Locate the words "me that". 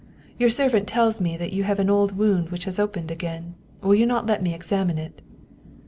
1.21-1.53